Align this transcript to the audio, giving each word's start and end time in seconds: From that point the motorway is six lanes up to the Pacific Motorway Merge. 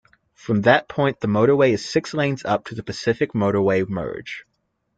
From 0.33 0.61
that 0.63 0.87
point 0.87 1.19
the 1.19 1.27
motorway 1.27 1.73
is 1.73 1.87
six 1.87 2.15
lanes 2.15 2.43
up 2.43 2.65
to 2.65 2.73
the 2.73 2.81
Pacific 2.81 3.33
Motorway 3.33 3.87
Merge. 3.87 4.45